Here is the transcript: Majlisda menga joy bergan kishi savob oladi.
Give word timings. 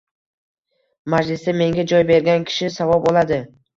Majlisda 1.13 1.55
menga 1.63 1.85
joy 1.91 2.07
bergan 2.13 2.49
kishi 2.53 2.71
savob 2.79 3.07
oladi. 3.13 3.41